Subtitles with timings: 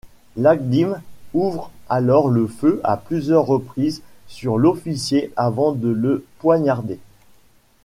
[0.35, 0.99] Lakdim
[1.35, 6.97] ouvre alors le feu à plusieurs reprises sur l'officier avant de le poignarder.